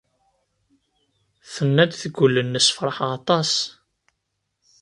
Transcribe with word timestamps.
Tenna-d 1.53 1.91
deg 2.01 2.13
wul-nnes, 2.17 2.67
Feṛḥeɣ 2.75 3.09
aṭas. 3.19 3.51